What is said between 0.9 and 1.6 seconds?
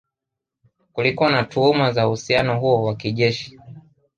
Kulikuwa na